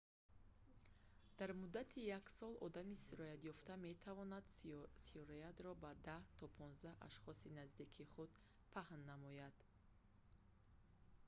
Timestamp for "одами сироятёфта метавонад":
2.67-4.49